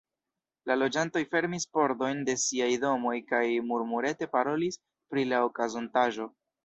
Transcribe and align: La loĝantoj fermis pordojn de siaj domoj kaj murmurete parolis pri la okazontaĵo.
La 0.69 0.75
loĝantoj 0.77 1.21
fermis 1.33 1.67
pordojn 1.77 2.23
de 2.29 2.35
siaj 2.45 2.69
domoj 2.85 3.13
kaj 3.33 3.43
murmurete 3.73 4.29
parolis 4.37 4.81
pri 5.13 5.27
la 5.35 5.43
okazontaĵo. 5.51 6.27